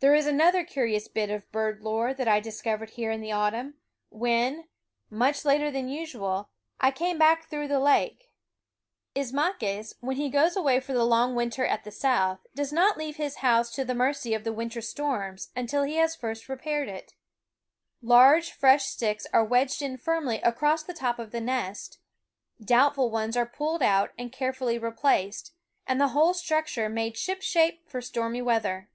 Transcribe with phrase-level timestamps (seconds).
[0.00, 3.74] There is another curious bit of bird lore that I discovered here in the autumn,
[4.10, 4.68] when,
[5.10, 8.30] much later than usual, I came back through the lake.
[9.16, 13.16] Ismaques, when he goes away for the long winter at the South, does not leave
[13.16, 16.48] THE WOODS his house to the mercy of the winter storms until he has first
[16.48, 17.14] repaired it.
[18.00, 21.98] Large fresh sticks are wedged in firmly across the top of the nest;
[22.64, 25.54] doubtful ones are pulled out and carefully replaced,
[25.88, 28.88] and the whole structure made shipshape for stormy weather.